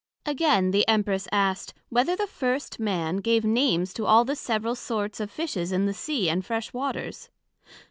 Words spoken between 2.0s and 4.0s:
the first Man gave Names